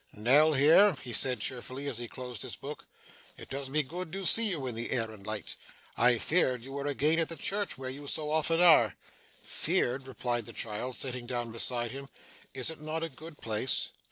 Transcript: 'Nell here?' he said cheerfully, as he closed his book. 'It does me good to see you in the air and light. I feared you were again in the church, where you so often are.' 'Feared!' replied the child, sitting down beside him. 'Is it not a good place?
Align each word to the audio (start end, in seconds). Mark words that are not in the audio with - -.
'Nell 0.13 0.53
here?' 0.53 0.95
he 1.03 1.13
said 1.13 1.41
cheerfully, 1.41 1.85
as 1.87 1.99
he 1.99 2.07
closed 2.07 2.41
his 2.41 2.55
book. 2.55 2.87
'It 3.37 3.47
does 3.49 3.69
me 3.69 3.83
good 3.83 4.11
to 4.13 4.25
see 4.25 4.49
you 4.49 4.65
in 4.65 4.73
the 4.73 4.89
air 4.89 5.11
and 5.11 5.27
light. 5.27 5.55
I 5.95 6.17
feared 6.17 6.63
you 6.63 6.71
were 6.71 6.87
again 6.87 7.19
in 7.19 7.27
the 7.27 7.35
church, 7.35 7.77
where 7.77 7.91
you 7.91 8.07
so 8.07 8.31
often 8.31 8.59
are.' 8.61 8.95
'Feared!' 9.43 10.07
replied 10.07 10.47
the 10.47 10.53
child, 10.53 10.95
sitting 10.95 11.27
down 11.27 11.51
beside 11.51 11.91
him. 11.91 12.09
'Is 12.55 12.71
it 12.71 12.81
not 12.81 13.03
a 13.03 13.09
good 13.09 13.39
place? 13.43 13.89